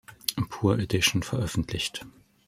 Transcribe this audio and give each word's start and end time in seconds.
Pur 0.49 0.79
Edition" 0.79 1.21
veröffentlicht. 1.21 2.07